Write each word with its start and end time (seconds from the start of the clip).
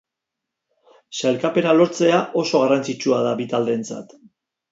Sailkapena 1.17 1.75
lortzea 1.81 2.21
oso 2.43 2.63
garrantzitsua 2.63 3.23
da 3.27 3.37
bi 3.43 3.49
taldeentzat. 3.55 4.17